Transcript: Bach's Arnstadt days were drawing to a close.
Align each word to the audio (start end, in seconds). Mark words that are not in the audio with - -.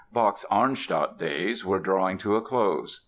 Bach's 0.11 0.43
Arnstadt 0.49 1.19
days 1.19 1.63
were 1.63 1.77
drawing 1.77 2.17
to 2.17 2.35
a 2.35 2.41
close. 2.41 2.99